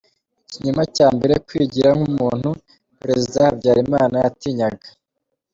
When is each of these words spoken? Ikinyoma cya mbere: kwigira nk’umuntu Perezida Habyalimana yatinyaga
Ikinyoma 0.45 0.83
cya 0.95 1.07
mbere: 1.15 1.33
kwigira 1.47 1.89
nk’umuntu 1.97 2.49
Perezida 2.99 3.37
Habyalimana 3.47 4.15
yatinyaga 4.23 4.87